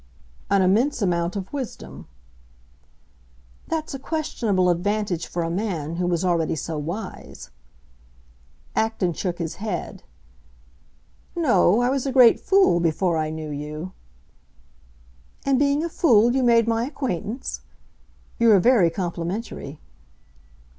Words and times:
"An 0.49 0.63
immense 0.63 0.99
amount 1.03 1.35
of 1.35 1.53
wisdom." 1.53 2.07
"That's 3.67 3.93
a 3.93 3.99
questionable 3.99 4.71
advantage 4.71 5.27
for 5.27 5.43
a 5.43 5.51
man 5.51 5.97
who 5.97 6.07
was 6.07 6.25
already 6.25 6.55
so 6.55 6.75
wise!" 6.79 7.51
Acton 8.75 9.13
shook 9.13 9.37
his 9.37 9.57
head. 9.57 10.01
"No, 11.35 11.81
I 11.83 11.89
was 11.91 12.07
a 12.07 12.11
great 12.11 12.39
fool 12.39 12.79
before 12.79 13.15
I 13.15 13.29
knew 13.29 13.51
you!" 13.51 13.91
"And 15.45 15.59
being 15.59 15.83
a 15.83 15.87
fool 15.89 16.33
you 16.33 16.41
made 16.41 16.67
my 16.67 16.85
acquaintance? 16.87 17.61
You 18.39 18.51
are 18.53 18.59
very 18.59 18.89
complimentary." 18.89 19.79